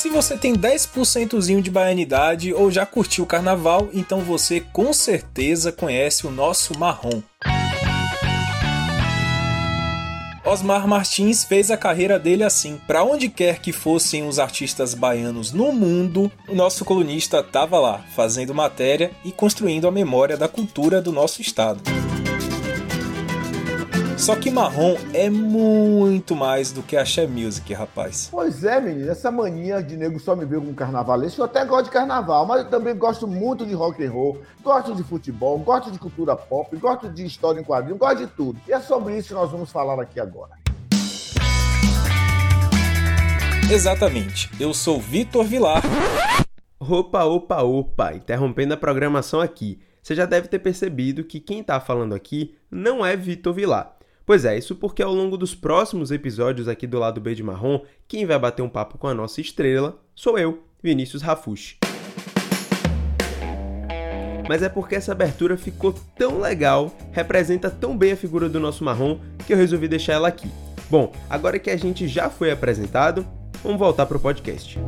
[0.00, 5.70] Se você tem 10%zinho de baianidade ou já curtiu o carnaval, então você com certeza
[5.70, 7.20] conhece o nosso marrom.
[10.42, 12.80] Osmar Martins fez a carreira dele assim.
[12.86, 18.02] Para onde quer que fossem os artistas baianos no mundo, o nosso colunista estava lá,
[18.16, 21.82] fazendo matéria e construindo a memória da cultura do nosso estado.
[24.20, 28.28] Só que marrom é muito mais do que axé music, rapaz.
[28.30, 31.86] Pois é, menino, essa mania de nego só me ver como carnavalesco, eu até gosto
[31.86, 35.90] de carnaval, mas eu também gosto muito de rock and roll, gosto de futebol, gosto
[35.90, 38.60] de cultura pop, gosto de história em quadrinhos, gosto de tudo.
[38.68, 40.52] E é sobre isso que nós vamos falar aqui agora.
[43.72, 44.50] Exatamente.
[44.60, 45.82] Eu sou Vitor Vilar.
[46.78, 49.80] Opa, opa, opa, interrompendo a programação aqui.
[50.02, 53.99] Você já deve ter percebido que quem está falando aqui não é Vitor Vilar.
[54.30, 57.80] Pois é, isso porque ao longo dos próximos episódios aqui do lado B de Marrom,
[58.06, 61.78] quem vai bater um papo com a nossa estrela sou eu, Vinícius Rafushi.
[64.48, 68.84] Mas é porque essa abertura ficou tão legal, representa tão bem a figura do nosso
[68.84, 70.48] Marrom, que eu resolvi deixar ela aqui.
[70.88, 73.26] Bom, agora que a gente já foi apresentado,
[73.64, 74.78] vamos voltar para o podcast.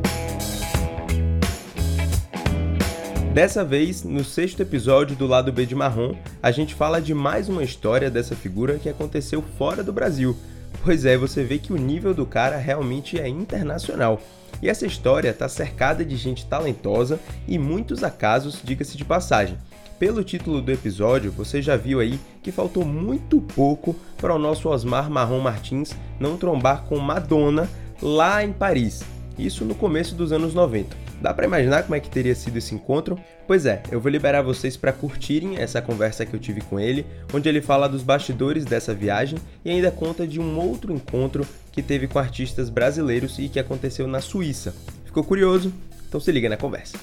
[3.33, 7.49] Dessa vez, no sexto episódio do Lado B de Marrom, a gente fala de mais
[7.49, 10.37] uma história dessa figura que aconteceu fora do Brasil.
[10.83, 14.21] Pois é, você vê que o nível do cara realmente é internacional.
[14.61, 19.57] E essa história está cercada de gente talentosa e muitos acasos, diga-se de passagem.
[19.97, 24.69] Pelo título do episódio, você já viu aí que faltou muito pouco para o nosso
[24.69, 27.67] Osmar Marrom Martins não trombar com Madonna
[27.99, 29.01] lá em Paris.
[29.39, 31.02] Isso no começo dos anos 90.
[31.23, 33.17] Dá para imaginar como é que teria sido esse encontro?
[33.47, 37.05] Pois é, eu vou liberar vocês para curtirem essa conversa que eu tive com ele,
[37.33, 41.81] onde ele fala dos bastidores dessa viagem e ainda conta de um outro encontro que
[41.81, 44.75] teve com artistas brasileiros e que aconteceu na Suíça.
[45.05, 45.71] Ficou curioso?
[46.09, 46.97] Então se liga na conversa.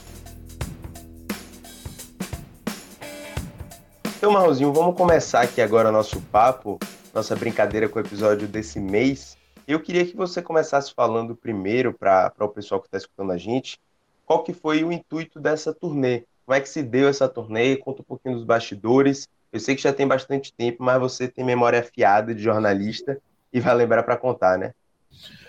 [4.19, 6.79] Então, Marrozinho, vamos começar aqui agora nosso papo,
[7.15, 9.39] nossa brincadeira com o episódio desse mês.
[9.67, 13.79] Eu queria que você começasse falando primeiro para o pessoal que está escutando a gente
[14.31, 16.23] qual que foi o intuito dessa turnê.
[16.47, 17.75] Como é que se deu essa turnê?
[17.75, 19.29] Conta um pouquinho dos bastidores.
[19.53, 23.21] Eu sei que já tem bastante tempo, mas você tem memória afiada de jornalista
[23.53, 24.73] e vai lembrar para contar, né?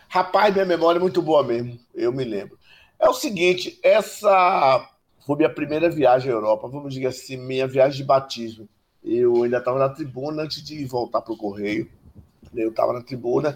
[0.10, 2.58] Rapaz, minha memória é muito boa mesmo, eu me lembro.
[3.00, 4.90] É o seguinte, essa
[5.28, 8.68] foi minha primeira viagem à Europa, vamos dizer assim, minha viagem de batismo.
[9.04, 11.88] Eu ainda estava na tribuna antes de voltar para o Correio.
[12.56, 13.56] Eu estava na tribuna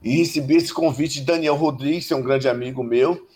[0.00, 3.26] e recebi esse convite de Daniel Rodrigues, é um grande amigo meu,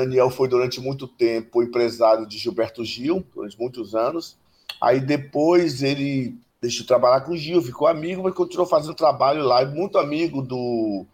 [0.00, 4.36] Daniel foi durante muito tempo empresário de Gilberto Gil, durante muitos anos.
[4.80, 9.42] Aí depois ele deixou de trabalhar com o Gil, ficou amigo, mas continuou fazendo trabalho
[9.42, 11.06] lá, e muito amigo do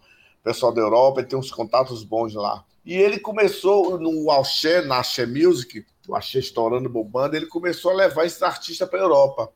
[0.42, 2.64] pessoal da Europa, ele tem uns contatos bons lá.
[2.84, 7.94] E ele começou no Axé, na Axé Music, o Axé estourando, bombando, ele começou a
[7.94, 9.52] levar esses artistas para a Europa.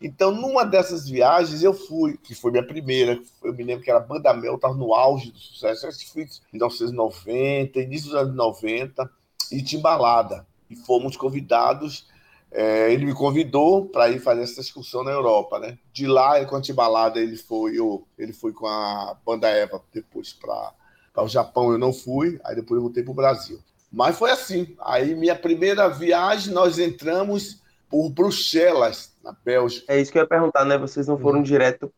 [0.00, 3.98] Então, numa dessas viagens, eu fui, que foi minha primeira, eu me lembro que era
[3.98, 9.10] Banda Mel, estava no auge do sucesso, que fui em 1990, início dos anos 90,
[9.50, 10.46] e Timbalada.
[10.70, 12.06] E fomos convidados,
[12.52, 15.78] é, ele me convidou para ir fazer essa excursão na Europa, né?
[15.92, 20.32] De lá, com a Timbalada, ele foi, eu, ele foi com a Banda Eva depois
[20.32, 20.74] para
[21.16, 23.58] o Japão, eu não fui, aí depois eu voltei para o Brasil.
[23.90, 29.12] Mas foi assim, aí minha primeira viagem, nós entramos por Bruxelas,
[29.44, 29.92] Bélgica.
[29.92, 30.78] É isso que eu ia perguntar, né?
[30.78, 31.44] Vocês não foram uhum.
[31.44, 31.92] direto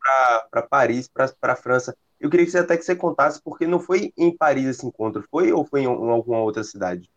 [0.51, 1.97] para Paris, para a França.
[2.21, 5.25] Eu queria que você até que você contasse, porque não foi em Paris esse encontro,
[5.31, 7.11] foi ou foi em, em alguma outra cidade?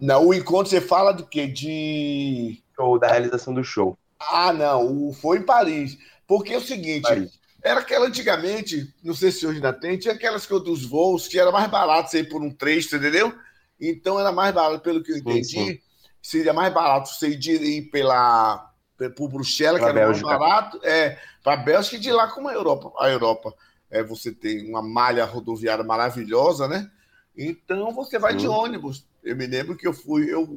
[0.00, 1.46] Não, o encontro você fala do quê?
[1.46, 2.62] De.
[2.76, 3.98] Show, da realização do show.
[4.20, 5.98] Ah, não, foi em Paris.
[6.26, 7.38] Porque é o seguinte, Paris.
[7.62, 11.38] era aquela antigamente, não sei se hoje ainda tem, tinha aquelas que dos voos que
[11.38, 13.34] era mais barato você ir por um trecho, entendeu?
[13.80, 15.78] Então era mais barato, pelo que eu entendi, sim, sim.
[16.22, 18.67] seria mais barato você ir pela
[19.14, 22.48] por Bruxelas, pra que era mais barato, é, para a Bélgica e de lá como
[22.48, 22.92] a Europa.
[22.98, 23.54] A Europa
[23.90, 26.90] é, você tem uma malha rodoviária maravilhosa, né?
[27.36, 29.06] Então você vai de ônibus.
[29.22, 30.48] Eu me lembro que eu fui, eu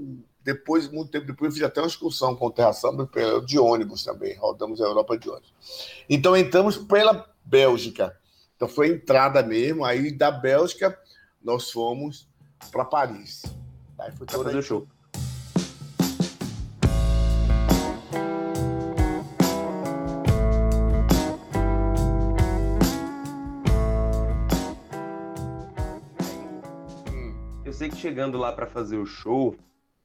[0.43, 3.07] depois, muito tempo depois, eu fiz até uma excursão com o Terra Samba
[3.45, 4.35] de ônibus também.
[4.37, 5.53] Rodamos a Europa de ônibus.
[6.09, 8.17] Então entramos pela Bélgica.
[8.55, 9.85] Então foi a entrada mesmo.
[9.85, 10.97] Aí da Bélgica
[11.43, 12.27] nós fomos
[12.71, 13.43] para Paris.
[13.99, 14.87] Aí foi toda a show.
[28.01, 29.55] Chegando lá para fazer o show,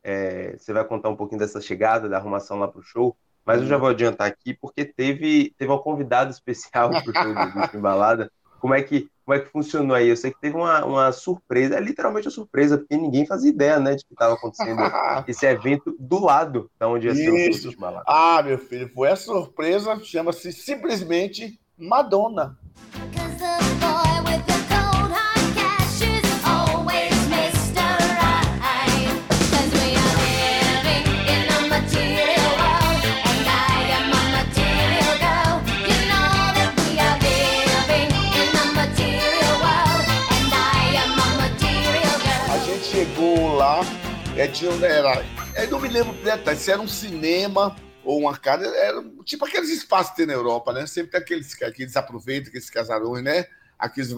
[0.05, 3.61] é, você vai contar um pouquinho dessa chegada, da arrumação lá para o show, mas
[3.61, 7.53] eu já vou adiantar aqui porque teve, teve um convidado especial para o show do
[7.53, 8.31] Grupo Embalada.
[8.61, 10.09] Como é que como é que funcionou aí?
[10.09, 13.81] Eu sei que teve uma, uma surpresa, é literalmente uma surpresa, porque ninguém fazia ideia,
[13.81, 14.79] né, de que estava acontecendo
[15.27, 17.77] esse evento do lado da onde ia ser o show de
[18.07, 22.57] Ah, meu filho, foi a surpresa, chama-se simplesmente Madonna.
[44.39, 44.53] É,
[44.85, 45.25] era,
[45.65, 47.75] eu não me lembro detalhes, se era um cinema
[48.05, 50.87] ou uma casa, era tipo aqueles espaços que tem na Europa, né?
[50.87, 53.47] Sempre tem aqueles, aqueles aproveitam, aqueles casarões, né?
[53.79, 54.13] Aqueles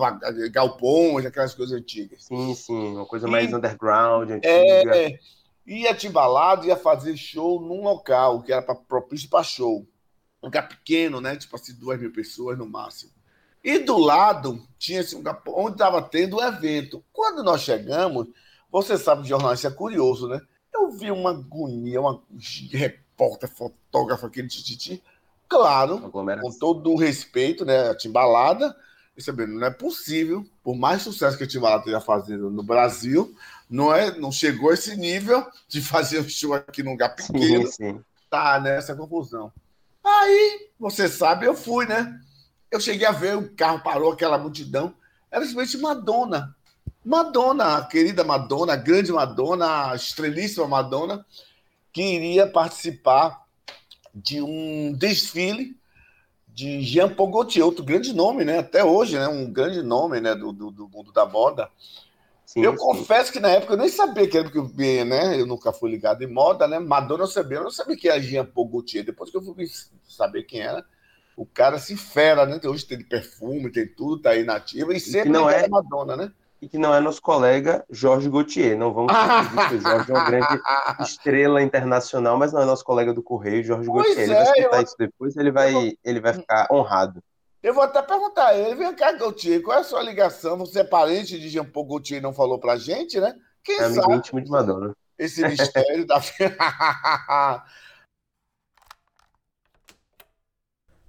[0.50, 2.24] galpões, aquelas coisas antigas.
[2.24, 4.96] Sim, sim, uma coisa mais e, underground, antiga.
[4.96, 5.20] É,
[5.64, 9.86] ia timbalado, ia fazer show num local que era pra, propício para show.
[10.42, 11.36] Um lugar pequeno, né?
[11.36, 13.12] Tipo assim, duas mil pessoas no máximo.
[13.62, 17.04] E do lado tinha assim, um lugar onde estava tendo o um evento.
[17.12, 18.26] Quando nós chegamos,
[18.70, 20.40] você sabe que jornalista é curioso, né?
[20.72, 22.22] Eu vi uma agonia, uma
[22.70, 25.02] repórter, fotógrafo, aquele tititi.
[25.48, 27.90] Claro, com todo o respeito, né?
[27.90, 28.76] A timbalada.
[29.20, 33.34] Sabendo, não é possível, por mais sucesso que a Timbalada esteja fazendo no Brasil,
[33.68, 37.66] não, é, não chegou a esse nível de fazer um show aqui num lugar pequeno.
[37.66, 38.04] Sim, sim.
[38.30, 39.52] Tá nessa confusão.
[40.04, 42.16] Aí, você sabe, eu fui, né?
[42.70, 44.94] Eu cheguei a ver, o carro parou, aquela multidão.
[45.32, 46.56] Era simplesmente Madonna.
[47.08, 51.25] Madonna, a querida Madonna, a grande Madonna, a estrelíssima Madonna,
[51.90, 53.46] que iria participar
[54.14, 55.75] de um desfile
[56.46, 58.58] de Jean Paul Gaultier, outro grande nome, né?
[58.58, 59.26] Até hoje, né?
[59.26, 60.34] Um grande nome, né?
[60.34, 61.70] Do, do, do mundo da moda.
[62.44, 62.78] Sim, eu sim.
[62.78, 65.40] confesso que na época eu nem sabia que era porque né?
[65.40, 66.78] Eu nunca fui ligado em moda, né?
[66.78, 69.02] Madonna eu sabia, eu não sabia que era Jean Paul Gaultier.
[69.02, 69.66] Depois que eu fui
[70.06, 70.84] saber quem era,
[71.34, 72.61] o cara se fera, né?
[72.64, 76.32] Hoje tem perfume, tem tudo, tá aí nativa e sempre não é Madonna, né?
[76.60, 78.76] E que não é nosso colega Jorge Gauthier.
[78.76, 80.46] Não vamos dizer que o Jorge é uma grande
[81.00, 84.25] estrela internacional, mas não é nosso colega do Correio, Jorge pois Gauthier.
[84.25, 84.82] Ele é, vai escutar eu...
[84.82, 87.22] isso depois, ele vai, ele vai ficar honrado.
[87.62, 90.56] Eu vou até perguntar a ele, vem cá, Gauthier, qual é a sua ligação?
[90.58, 93.34] Você é parente de Jean Paul Gaultier e não falou pra gente, né?
[93.64, 94.14] Quem é amigo sabe?
[94.14, 94.94] íntimo de Madonna.
[95.19, 96.20] Esse mistério da...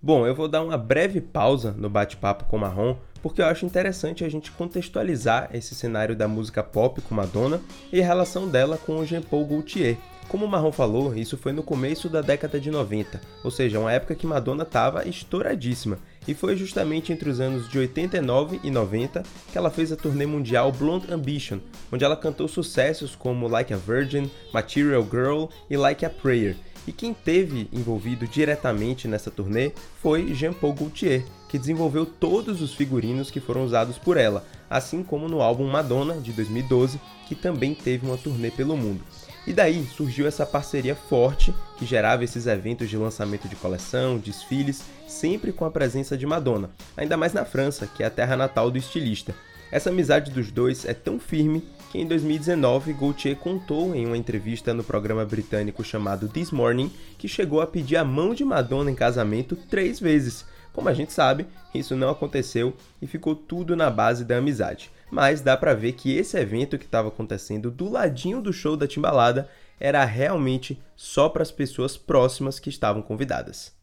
[0.01, 3.65] Bom, eu vou dar uma breve pausa no bate-papo com o Marrom porque eu acho
[3.65, 7.61] interessante a gente contextualizar esse cenário da música pop com Madonna
[7.91, 9.97] e a relação dela com o Jean-Paul Gaultier.
[10.29, 13.91] Como o Marrom falou, isso foi no começo da década de 90, ou seja, uma
[13.91, 19.23] época que Madonna estava estouradíssima, e foi justamente entre os anos de 89 e 90
[19.51, 21.57] que ela fez a turnê mundial Blonde Ambition,
[21.91, 26.55] onde ela cantou sucessos como Like a Virgin, Material Girl e Like a Prayer.
[26.85, 33.29] E quem teve envolvido diretamente nessa turnê foi Jean-Paul Gaultier, que desenvolveu todos os figurinos
[33.29, 38.05] que foram usados por ela, assim como no álbum Madonna de 2012, que também teve
[38.05, 39.03] uma turnê pelo mundo.
[39.47, 44.83] E daí surgiu essa parceria forte que gerava esses eventos de lançamento de coleção, desfiles,
[45.07, 48.69] sempre com a presença de Madonna, ainda mais na França, que é a terra natal
[48.69, 49.33] do estilista.
[49.71, 54.73] Essa amizade dos dois é tão firme que em 2019 Gaultier contou em uma entrevista
[54.73, 58.95] no programa britânico chamado This Morning que chegou a pedir a mão de Madonna em
[58.95, 60.45] casamento três vezes,
[60.79, 61.45] como a gente sabe,
[61.75, 64.89] isso não aconteceu e ficou tudo na base da amizade.
[65.11, 68.87] Mas dá pra ver que esse evento que estava acontecendo do ladinho do show da
[68.87, 73.75] Timbalada era realmente só para as pessoas próximas que estavam convidadas.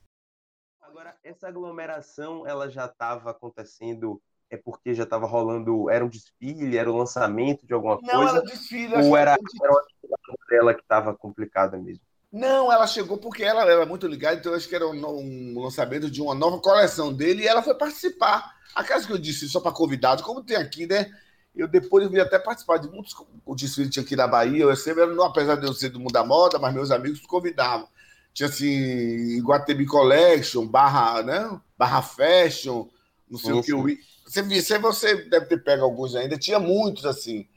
[0.80, 6.78] Agora, essa aglomeração ela já estava acontecendo é porque já estava rolando, era um desfile,
[6.78, 8.16] era o lançamento de alguma não, coisa?
[8.16, 8.94] Não, era desfile.
[8.94, 9.82] Ou era, era uma
[10.48, 12.02] dela que estava complicada mesmo?
[12.36, 16.10] Não, ela chegou porque ela era muito ligada, então acho que era um, um, lançamento
[16.10, 18.54] de uma nova coleção dele e ela foi participar.
[18.74, 21.10] A casa que eu disse só para convidados, como tem aqui, né?
[21.54, 24.64] Eu depois eu vi até participar de muitos o desfile tinha aqui na Bahia.
[24.64, 27.88] Eu sempre, apesar de eu ser do mundo da moda, mas meus amigos me convidavam.
[28.34, 31.58] Tinha assim, Guatemi Collection, Barra, né?
[31.78, 32.86] Barra Fashion,
[33.30, 33.98] não sei o que.
[34.26, 36.36] Você, você, você deve ter pego alguns ainda.
[36.36, 37.48] Tinha muitos assim,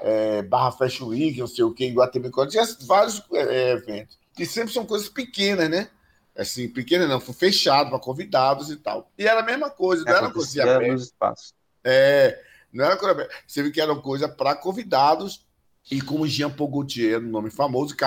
[0.00, 2.64] é, Barra Fashion Week, não sei o que, Guatemi Collection.
[2.64, 5.88] Tinha vários é, eventos que sempre são coisas pequenas, né?
[6.36, 9.10] Assim, pequenas não, foi fechado para convidados e tal.
[9.18, 11.34] E era a mesma coisa, não é, era coisa aberta.
[11.82, 12.40] É,
[12.72, 13.34] não era coisa aberta.
[13.44, 15.44] Você viu que era coisa para convidados,
[15.90, 18.04] e como Jean Paul Gaultier, um nome famoso, que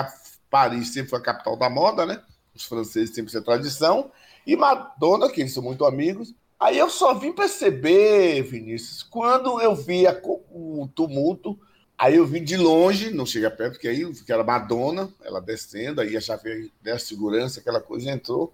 [0.48, 2.22] Paris sempre foi a capital da moda, né?
[2.54, 4.10] Os franceses sempre têm tradição.
[4.46, 6.34] E Madonna, que eles são muito amigos.
[6.58, 10.04] Aí eu só vim perceber, Vinícius, quando eu vi
[10.50, 11.60] o tumulto
[11.98, 16.00] Aí eu vim de longe, não chega perto, porque aí que era Madonna, ela descendo,
[16.00, 18.52] aí a chave da segurança, aquela coisa entrou.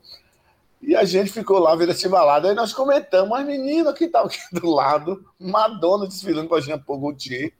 [0.81, 2.49] E a gente ficou lá vendo esse balada.
[2.49, 6.79] Aí nós comentamos, as meninas que estavam aqui do lado, Madonna desfilando com a Jean
[6.79, 7.53] Paul Gaultier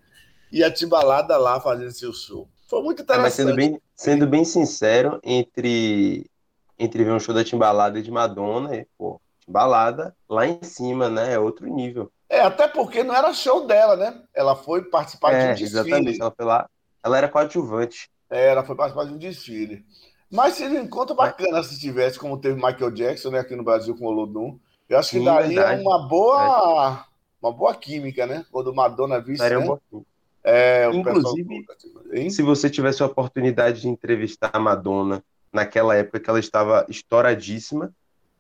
[0.53, 2.49] e a Timbalada lá fazendo seu show.
[2.69, 3.21] Foi muito interessante.
[3.21, 6.31] É, mas sendo bem, sendo bem sincero, entre,
[6.79, 11.33] entre ver um show da Timbalada e de Madonna, pô, Timbalada lá em cima, né?
[11.33, 12.13] É outro nível.
[12.29, 14.23] É, até porque não era show dela, né?
[14.35, 15.91] Ela foi participar é, de um desfile.
[15.91, 16.69] Exatamente, ela foi lá.
[17.03, 18.11] Ela era coadjuvante.
[18.29, 19.85] É, ela foi participar de um desfile.
[20.31, 23.97] Mas seria um encontro bacana se tivesse, como teve Michael Jackson, né, aqui no Brasil
[23.97, 24.59] com o Olodum.
[24.89, 25.83] Eu acho que Sim, daria verdade.
[25.83, 27.05] uma boa,
[27.41, 28.45] uma boa química, né?
[28.51, 29.79] Quando Madonna visse, daria né?
[29.93, 30.05] Um
[30.45, 32.31] é, Inclusive, pessoal...
[32.31, 37.93] se você tivesse a oportunidade de entrevistar a Madonna naquela época que ela estava estouradíssima,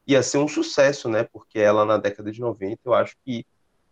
[0.06, 1.24] ia ser um sucesso, né?
[1.30, 3.44] Porque ela, na década de 90, eu acho que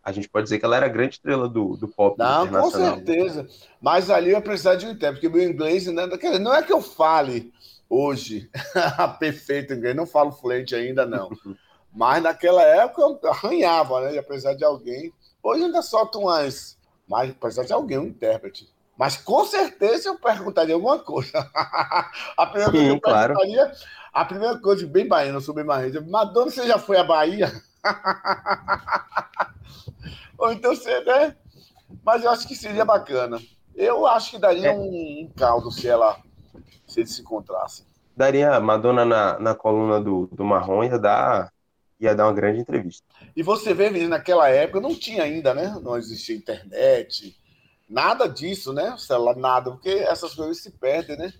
[0.07, 2.93] a gente pode dizer que ela era a grande estrela do, do pop Não, internacional.
[2.93, 3.49] com certeza.
[3.81, 6.07] Mas ali eu ia precisar de um tempo, porque meu inglês né,
[6.41, 7.53] não é que eu fale
[7.91, 8.49] hoje
[9.19, 11.29] perfeito inglês, não falo fluente ainda, não.
[11.93, 14.15] Mas naquela época eu arranhava, né?
[14.15, 15.13] Ia precisar de alguém.
[15.43, 16.77] Hoje ainda solto umas
[17.09, 18.69] mas precisa de alguém, um intérprete.
[18.97, 21.39] Mas com certeza eu perguntaria alguma coisa.
[22.37, 23.35] a primeira Sim, coisa que eu claro.
[23.35, 23.73] perguntaria,
[24.13, 27.53] a primeira coisa, bem baiana, eu sou bem barreira, Madonna, você já foi à Bahia?
[30.39, 31.37] Ou então você, né?
[32.05, 33.41] Mas eu acho que seria bacana.
[33.75, 34.73] Eu acho que daria é.
[34.73, 36.21] um, caldo se ela
[36.87, 37.87] se eles se encontrassem.
[38.17, 41.53] Daria Madonna na, na coluna do, do Marrom ia dar
[41.99, 43.05] ia dar uma grande entrevista.
[43.35, 45.79] E você vê, menino, naquela época não tinha ainda, né?
[45.83, 47.35] Não existia internet,
[47.89, 48.95] nada disso, né?
[48.99, 51.33] Celular, nada, porque essas coisas se perdem, né?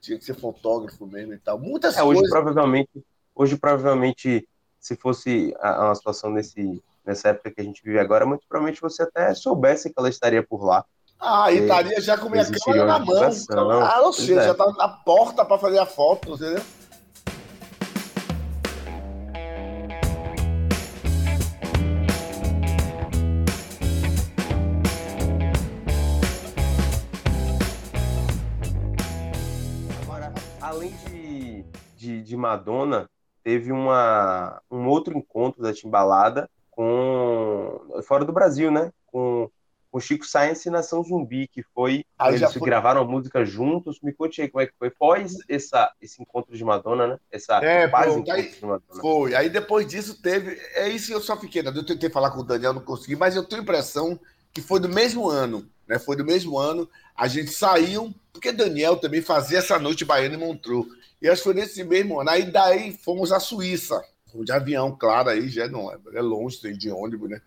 [0.00, 1.58] Tinha que ser fotógrafo mesmo e tal.
[1.58, 2.30] Muitas é, hoje coisas.
[2.30, 2.90] Provavelmente,
[3.34, 4.48] hoje, provavelmente,
[4.82, 9.04] se fosse uma situação nesse, nessa época que a gente vive agora, muito provavelmente você
[9.04, 10.84] até soubesse que ela estaria por lá.
[11.20, 13.80] Ah, e estaria já com minha câmera na mão.
[13.80, 14.44] Ah, ou seja, é.
[14.46, 16.62] já estava na porta para fazer a foto, entendeu?
[32.32, 33.06] de Madonna,
[33.42, 38.92] teve uma, um outro encontro da Timbalada com fora do Brasil, né?
[39.06, 39.50] Com
[39.92, 42.62] o Chico Science e Nação Zumbi, que foi aí eles foi...
[42.62, 44.00] gravaram a música juntos.
[44.00, 47.18] Me conte aí como é que foi pós essa, esse encontro de Madonna, né?
[47.30, 49.00] Essa é, pô, aí, de Madonna.
[49.00, 49.34] Foi.
[49.34, 51.70] Aí depois disso teve, é isso que eu só fiquei, né?
[51.74, 54.18] Eu tentei falar com o Daniel, não consegui, mas eu tenho a impressão
[54.50, 55.98] que foi do mesmo ano, né?
[55.98, 56.88] Foi do mesmo ano.
[57.14, 60.86] A gente saiu, porque Daniel também fazia essa noite baiana e Montreux.
[61.20, 62.30] E acho que foi nesse mesmo ano.
[62.30, 64.02] Aí daí fomos à Suíça.
[64.30, 67.42] Fomos de avião, claro, aí já não é, é longe, tem de ônibus, né?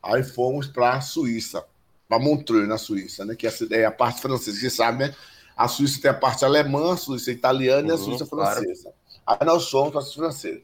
[0.00, 1.64] Aí fomos para a Suíça,
[2.08, 3.34] para Montreux, na Suíça, né?
[3.34, 5.14] Que é, é a parte francesa, você sabe, né?
[5.56, 8.82] A Suíça tem a parte alemã, a Suíça italiana uhum, e a uhum, Suíça francesa.
[9.24, 9.40] Claro.
[9.40, 10.60] Aí nós fomos para a Suíça francesa.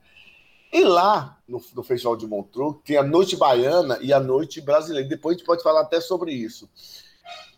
[0.72, 5.08] E lá, no, no, Festival de Montreux, tem a noite baiana e a noite brasileira.
[5.08, 6.68] Depois a gente pode falar até sobre isso.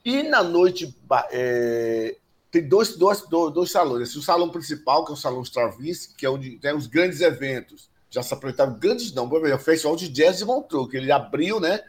[0.07, 0.97] E na noite
[1.33, 2.17] é,
[2.49, 4.15] tem dois, dois, dois, dois salões.
[4.15, 7.91] O salão principal, que é o Salão Stravinsky, que é onde tem os grandes eventos.
[8.09, 11.59] Já se apresentaram grandes não, o é Festival de Jazz de Montreux, que ele abriu,
[11.59, 11.81] né?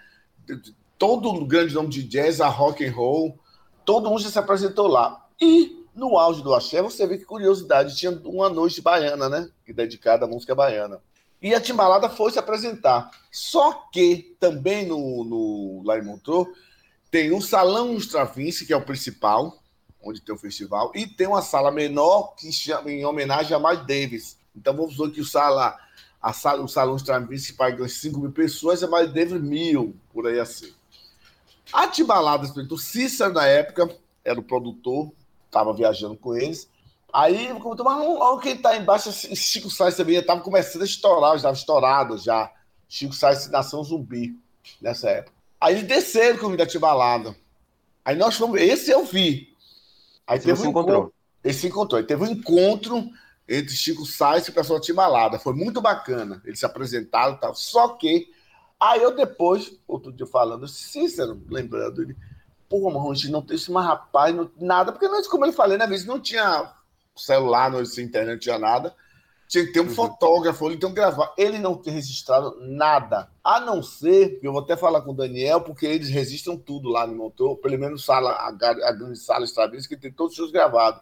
[0.97, 3.37] Todo o grande nome de jazz, a rock and roll,
[3.85, 5.27] todo mundo já se apresentou lá.
[5.39, 9.47] E no auge do axé, você vê que curiosidade, tinha uma noite baiana, né?
[9.67, 10.99] Dedicada à música baiana.
[11.39, 13.11] E a Timbalada foi se apresentar.
[13.31, 16.47] Só que também no, no lá em Montreux
[17.09, 19.57] tem o Salão Stravinsky, que é o principal,
[20.01, 23.85] onde tem o festival, e tem uma sala menor que chama em homenagem a Miles
[23.85, 24.37] Davis.
[24.55, 25.77] Então vamos dizer que o sala,
[26.21, 30.39] a sala, o salão Stravinsky paga 5 mil pessoas, a Miles Davis mil, por aí
[30.39, 30.73] assim.
[31.73, 33.89] A Timbalada, o Cícero na época
[34.23, 35.11] era o produtor,
[35.45, 36.69] estava viajando com eles.
[37.11, 41.55] Aí, como mas olha quem está embaixo, Chico Sainz também estava começando a estourar, estava
[41.55, 42.51] estourado já.
[42.87, 44.37] Chico Sainz Nação Zumbi,
[44.81, 45.36] nessa época.
[45.59, 47.35] Aí eles desceram com o da Timbalada.
[48.05, 49.55] Aí nós fomos, esse eu vi.
[50.25, 50.97] Aí teve um encontrou.
[50.97, 51.99] Encontro, ele se encontrou.
[51.99, 53.09] Aí teve um encontro
[53.47, 55.39] entre Chico Sainz e o pessoal de Timalada.
[55.39, 56.41] Foi muito bacana.
[56.45, 57.55] Eles se apresentaram e tal.
[57.55, 58.29] Só que,
[58.79, 62.15] aí eu depois, outro dia falando, Cícero, lembrando, ele,
[62.69, 65.53] pô, Marrom, a gente não tem isso, mas rapaz, não, nada, porque nós, como ele
[65.53, 66.73] falei, né, vezes não tinha
[67.15, 68.93] celular, não tinha internet, não tinha nada.
[69.47, 69.89] Tinha que ter um uhum.
[69.89, 71.33] fotógrafo, ele tem que gravar.
[71.37, 73.29] Ele não tem registrado nada.
[73.41, 77.07] A não ser, eu vou até falar com o Daniel, porque eles registram tudo lá
[77.07, 80.51] no motor, pelo menos sala, a, a grande sala Stravinsky, que tem todos os seus
[80.51, 81.01] gravados.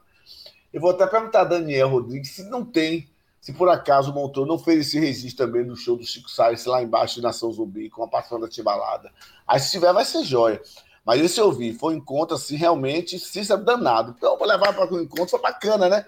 [0.71, 3.09] Eu vou até perguntar a Daniel Rodrigues se não tem,
[3.41, 6.65] se por acaso o motor não fez esse registro também do show do Chico Sainz
[6.65, 9.11] lá embaixo de Nação Zumbi, com a patrona da Timbalada.
[9.47, 10.61] Aí se tiver, vai ser joia.
[11.05, 14.15] Mas esse eu vi, foi um encontro assim, realmente, Cícero danado.
[14.17, 16.05] Então, eu vou levar para o um encontro, foi bacana, né?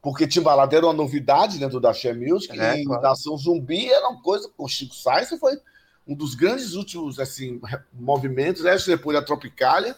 [0.00, 3.02] Porque Timbalada era uma novidade dentro da Axé Music, É, e claro.
[3.02, 5.58] Nação Zumbi era uma coisa, o Chico Sainz foi
[6.06, 7.60] um dos grandes últimos assim,
[7.92, 8.76] movimentos, né?
[8.86, 9.94] depois da Tropicália,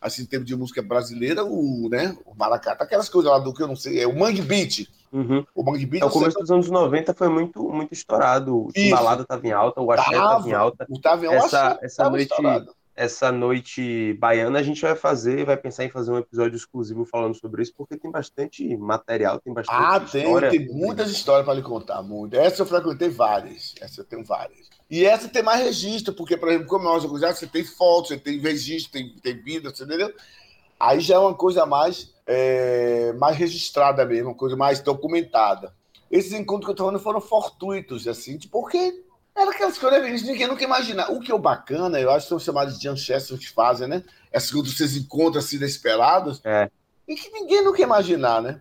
[0.00, 3.62] assim, em termos de música brasileira, o, né, o Maracata, aquelas coisas lá do que
[3.62, 4.86] eu não sei, é o Mangue Beat.
[5.10, 5.44] Uhum.
[5.54, 8.54] O Mangue Beat, É, o eu sei começo dos anos 90 foi muito, muito estourado.
[8.66, 8.94] O Isso.
[8.94, 10.28] balada tava em alta, o axé Tava.
[10.34, 10.86] tava em alta.
[10.88, 12.72] o Tavião Essa- essa noite- estourado.
[13.00, 17.36] Essa noite baiana a gente vai fazer, vai pensar em fazer um episódio exclusivo falando
[17.36, 20.50] sobre isso, porque tem bastante material, tem bastante Ah, tem, história.
[20.50, 22.34] tem muitas histórias para lhe contar, muito.
[22.34, 24.68] Essa eu frequentei várias, essa eu tenho várias.
[24.90, 28.18] E essa tem mais registro, porque, por exemplo, como nós já você tem fotos, você
[28.18, 30.12] tem registro, tem, tem vida, você entendeu?
[30.80, 35.72] Aí já é uma coisa mais, é, mais registrada mesmo, uma coisa mais documentada.
[36.10, 39.04] Esses encontros que eu tô falando foram fortuitos, assim, porque
[39.40, 41.10] era aquelas coisas que ninguém nunca imagina.
[41.10, 44.02] O que é o bacana, eu acho que são chamados de ancestors que fazem, né?
[44.32, 46.70] Essas coisas que vocês encontram assim, inesperados, É.
[47.06, 48.60] e que ninguém nunca imaginar, né?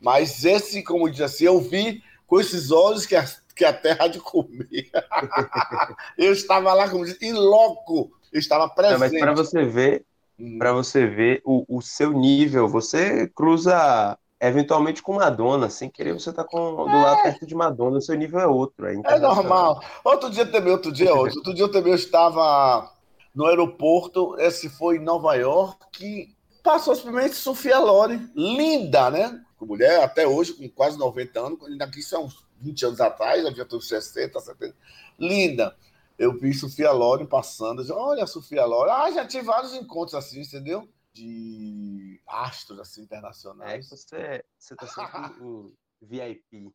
[0.00, 4.08] Mas esse, como diz assim, eu vi com esses olhos que a, que a terra
[4.08, 4.90] de comer.
[6.18, 8.98] eu estava lá, como diz, em loco, eu estava É, presente.
[8.98, 10.04] mas para você ver,
[10.38, 10.58] Hum.
[10.58, 16.32] para você ver o, o seu nível, você cruza eventualmente com Madonna, sem querer você
[16.32, 19.80] tá com, do lado perto de Madonna, seu nível é outro, é É normal.
[20.04, 21.36] Outro dia também, outro dia hoje.
[21.36, 22.90] Outro dia eu também estava
[23.34, 29.40] no aeroporto, esse foi em Nova York, passou as primeiras Sofia Loren, linda, né?
[29.60, 33.54] Mulher, até hoje, com quase 90 anos, ainda aqui são uns 20 anos atrás, eu
[33.54, 34.74] já estou 60, 70.
[35.18, 35.74] Linda.
[36.18, 38.92] Eu vi Sofia Loren passando, eu disse, olha a Sofia Loren.
[38.92, 40.88] Ah, já tive vários encontros assim, entendeu?
[41.14, 43.88] De astros assim, É internacionais.
[43.88, 46.74] que você, você tá sempre em VIP.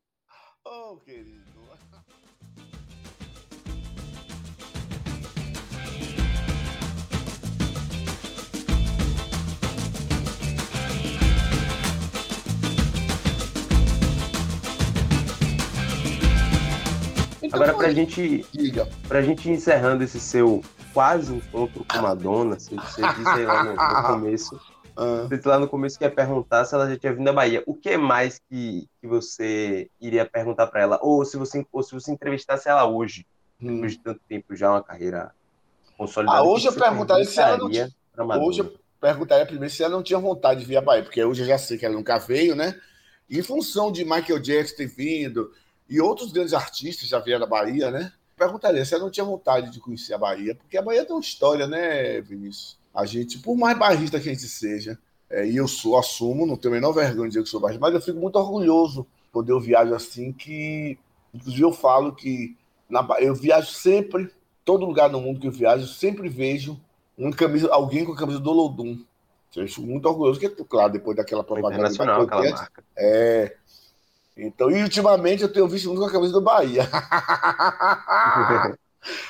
[0.64, 1.60] Oh, querido.
[17.42, 17.96] Então, Agora, isso.
[17.96, 18.88] gente, Diga.
[19.08, 23.74] pra gente ir encerrando esse seu quase encontro com Madonna, você, você disse lá no,
[23.74, 24.60] no começo,
[24.96, 27.32] Ah, você disse lá no começo que ia perguntar se ela já tinha vindo à
[27.32, 27.62] Bahia.
[27.66, 30.98] O que mais que, que você iria perguntar pra ela?
[31.02, 33.26] Ou se você, ou se você entrevistasse ela hoje,
[33.60, 33.74] hum.
[33.74, 35.32] depois de tanto tempo já, uma carreira
[35.96, 36.38] consolidada.
[36.38, 37.68] Ah, hoje eu perguntaria se ela não
[38.16, 38.44] Madonna?
[38.44, 41.42] Hoje eu perguntaria primeiro se ela não tinha vontade de vir à Bahia, porque hoje
[41.42, 42.78] eu já sei que ela nunca veio, né?
[43.28, 45.52] Em função de Michael Jackson ter vindo
[45.88, 48.12] e outros grandes artistas já vieram à Bahia, né?
[48.40, 51.20] Perguntaria se ela não tinha vontade de conhecer a Bahia, porque a Bahia tem uma
[51.20, 52.78] história, né, Vinícius?
[52.94, 54.98] A gente, por mais barrista que a gente seja,
[55.28, 57.82] é, e eu sou, assumo, não tenho a menor vergonha de dizer que sou barrista,
[57.82, 60.98] mas eu fico muito orgulhoso quando eu viajo assim, que
[61.34, 62.56] inclusive eu falo que
[62.88, 64.32] na, eu viajo sempre,
[64.64, 66.80] todo lugar no mundo que eu viajo, eu sempre vejo
[67.18, 69.04] um camisa, alguém com a camisa do Olodum.
[69.54, 72.82] Eu fico muito orgulhoso, porque, claro, depois daquela propaganda internacional aquela marca.
[72.96, 73.54] é.
[74.36, 76.88] Então, e ultimamente eu tenho visto muito com a camisa do Bahia.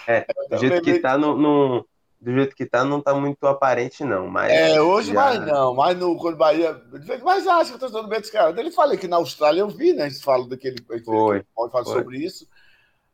[0.06, 1.84] É, do jeito que tá, não, não-
[2.20, 4.28] do jeito que tá, não tá muito aparente, não.
[4.28, 6.80] Mas É, hoje já- mais não, mas no quando Bahia.
[7.22, 8.56] Mas acho que eu tô dando bem dos caras.
[8.58, 10.04] Ele falei que na Austrália eu vi, né?
[10.06, 10.76] Eles falam daquele.
[11.04, 12.48] Foi, Pode falar sobre isso.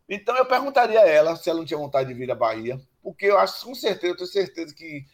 [0.09, 3.27] Então eu perguntaria a ela se ela não tinha vontade de vir à Bahia, porque
[3.27, 5.05] eu acho com certeza, eu tenho certeza que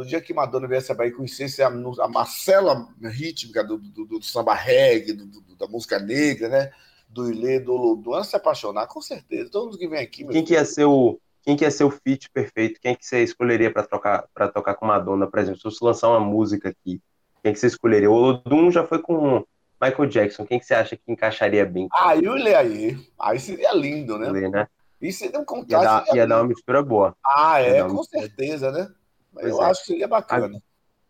[0.00, 4.06] no dia que Madonna viesse à Bahia e conhecesse a, a Marcela rítmica do, do,
[4.06, 6.70] do samba reggae, do, do- da música negra, né?
[7.06, 9.50] Do Ilê, do Olodum, ela se apaixonar, com certeza.
[9.50, 10.24] Todo mundo que vem aqui.
[10.24, 12.80] Quem que ia ser o quem que ia ser o feat perfeito?
[12.80, 15.58] Quem que você escolheria para tocar para tocar com Madonna, por exemplo?
[15.58, 17.00] Se você lançar uma música aqui,
[17.42, 18.10] quem que você escolheria?
[18.10, 19.44] O Olodum já foi com
[19.82, 20.46] Michael Jackson.
[20.46, 22.98] Quem que você acha que encaixaria bem Aí o Ilê aí.
[23.18, 24.28] Aí seria lindo, né?
[24.28, 24.66] ele, né?
[25.00, 26.10] E seria um Ia contraste.
[26.10, 27.14] dar, ia dar uma mistura boa.
[27.24, 28.22] Ah, ia é, com mistura.
[28.22, 28.88] certeza, né?
[29.32, 29.70] Pois Eu é.
[29.70, 30.60] acho que seria bacana.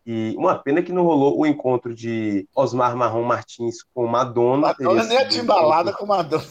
[0.05, 4.67] E uma pena que não rolou o encontro de Osmar Marrom Martins com Madonna.
[4.69, 6.43] Madonna nem a sido um timbalada com Madonna.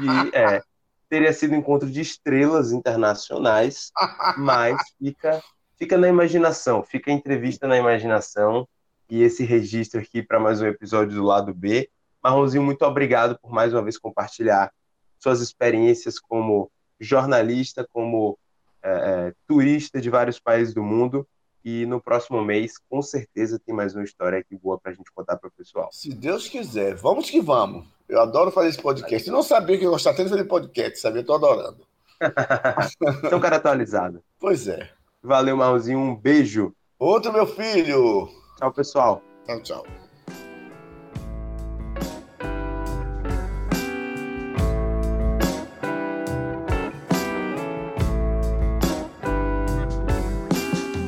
[0.00, 0.62] de- é,
[1.08, 3.90] teria sido um encontro de estrelas internacionais,
[4.36, 5.42] mas fica,
[5.78, 8.68] fica na imaginação, fica a entrevista na imaginação
[9.08, 11.88] e esse registro aqui para mais um episódio do lado B.
[12.22, 14.70] Marronzinho, muito obrigado por mais uma vez compartilhar
[15.18, 16.70] suas experiências como
[17.00, 18.38] jornalista, como
[18.82, 21.26] é, é, turista de vários países do mundo.
[21.64, 25.12] E no próximo mês, com certeza, tem mais uma história aqui boa para a gente
[25.14, 25.88] contar para o pessoal.
[25.92, 27.86] Se Deus quiser, vamos que vamos.
[28.08, 29.28] Eu adoro fazer esse podcast.
[29.28, 31.20] Eu não sabia que eu gostava tanto de fazer podcast, sabia?
[31.20, 31.86] Estou adorando.
[33.24, 34.22] Então, cara atualizado.
[34.38, 34.88] Pois é.
[35.22, 35.98] Valeu, Marronzinho.
[35.98, 36.72] Um beijo.
[36.98, 38.28] Outro meu filho.
[38.58, 39.22] Tchau, pessoal.
[39.44, 40.01] Tchau, tchau.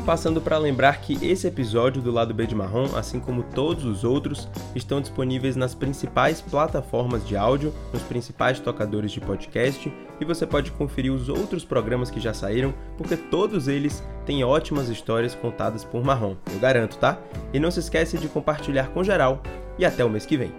[0.04, 4.04] Passando para lembrar que esse episódio do lado B de Marrom, assim como todos os
[4.04, 10.46] outros, estão disponíveis nas principais plataformas de áudio, nos principais tocadores de podcast, e você
[10.46, 15.84] pode conferir os outros programas que já saíram, porque todos eles têm ótimas histórias contadas
[15.84, 17.18] por Marrom, eu garanto, tá?
[17.52, 19.42] E não se esquece de compartilhar com geral,
[19.78, 20.52] e até o mês que vem.